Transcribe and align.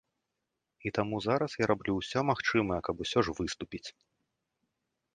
І 0.89 0.91
таму 0.99 1.15
зараз 1.25 1.51
я 1.63 1.69
раблю 1.73 1.91
ўсё 1.99 2.19
магчымае, 2.33 2.81
каб 2.91 2.95
усё 3.07 3.19
ж 3.29 3.39
выступіць. 3.41 3.87